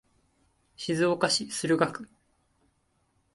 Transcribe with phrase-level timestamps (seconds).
[0.77, 2.09] 静岡市駿河区